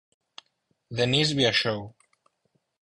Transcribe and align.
Denis 0.99 1.29
viaxou. 1.41 1.81